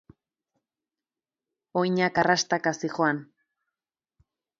[1.81, 3.21] Oinak arrastaka zihoan.